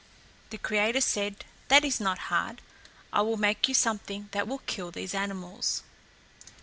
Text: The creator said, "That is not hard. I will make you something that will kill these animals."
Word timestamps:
The 0.49 0.57
creator 0.57 0.99
said, 0.99 1.45
"That 1.67 1.85
is 1.85 1.99
not 1.99 2.17
hard. 2.33 2.63
I 3.13 3.21
will 3.21 3.37
make 3.37 3.67
you 3.67 3.75
something 3.75 4.29
that 4.31 4.47
will 4.47 4.63
kill 4.65 4.89
these 4.89 5.13
animals." 5.13 5.83